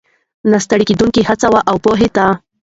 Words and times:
،نه 0.51 0.57
ستړې 0.65 0.83
کېدونکو 0.89 1.19
هڅو، 1.27 1.55
او 1.69 1.75
پوهې 1.85 2.09
ته 2.15 2.25